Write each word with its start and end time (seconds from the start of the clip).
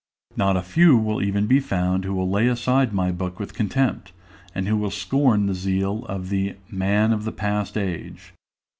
Not 0.35 0.57
a 0.57 0.63
few 0.63 0.97
will 0.97 1.21
even 1.21 1.45
be 1.45 1.59
found 1.59 2.05
who 2.05 2.15
will 2.15 2.27
lay 2.27 2.47
aside 2.47 2.91
my 2.91 3.11
book 3.11 3.39
with 3.39 3.53
contempt, 3.53 4.13
and 4.55 4.67
who 4.67 4.75
will 4.75 4.89
scorn 4.89 5.45
the 5.45 5.53
zeal 5.53 6.05
of 6.05 6.29
the 6.29 6.55
"man 6.71 7.13
of 7.13 7.23
the 7.23 7.31
past 7.31 7.77
age." 7.77 8.33